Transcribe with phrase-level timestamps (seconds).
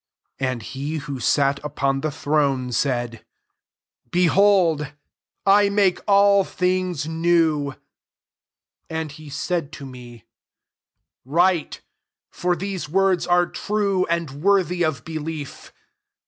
[0.39, 3.23] 5 And he who sat upon the thronC} said,
[4.09, 4.93] "Behold,
[5.45, 7.75] I make all things new."
[8.89, 10.23] And he said [^fl me,]"
[11.37, 11.81] Write:
[12.31, 15.71] for these woriis are true and worthy of belief."